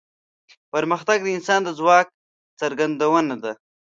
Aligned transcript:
پرمختګ 0.73 1.17
د 1.23 1.27
انسان 1.37 1.59
د 1.63 1.69
ځواک 1.79 2.07
څرګندونه 2.61 3.35
ده. 3.43 3.51